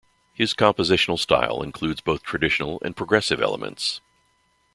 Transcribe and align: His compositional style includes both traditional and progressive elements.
His 0.33 0.55
compositional 0.55 1.19
style 1.19 1.61
includes 1.61 2.01
both 2.01 2.23
traditional 2.23 2.81
and 2.83 2.95
progressive 2.97 3.39
elements. 3.39 4.01